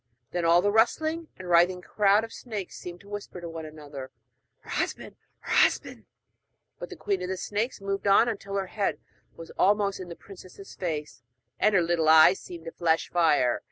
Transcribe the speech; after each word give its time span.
Then 0.31 0.45
all 0.45 0.63
the 0.63 0.71
rustling, 0.71 1.27
writhing 1.39 1.83
crowd 1.83 2.23
of 2.23 2.33
snakes 2.33 2.75
seemed 2.75 3.01
to 3.01 3.07
whisper 3.07 3.39
to 3.39 3.47
one 3.47 3.67
another 3.67 4.09
'Her 4.61 4.71
husband? 4.71 5.15
her 5.41 5.51
husband?' 5.51 6.07
But 6.79 6.89
the 6.89 6.95
queen 6.95 7.21
of 7.21 7.37
snakes 7.39 7.79
moved 7.79 8.07
on 8.07 8.27
until 8.27 8.55
her 8.55 8.65
head 8.65 8.97
was 9.35 9.51
almost 9.59 9.99
in 9.99 10.09
the 10.09 10.15
princess's 10.15 10.73
face, 10.73 11.21
and 11.59 11.75
her 11.75 11.83
little 11.83 12.09
eyes 12.09 12.39
seemed 12.39 12.65
to 12.65 12.71
flash 12.71 13.11
fire. 13.11 13.59